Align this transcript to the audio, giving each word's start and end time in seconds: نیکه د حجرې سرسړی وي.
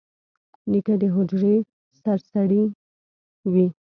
نیکه 0.71 0.93
د 1.01 1.03
حجرې 1.15 1.55
سرسړی 1.99 2.63
وي. 3.51 3.67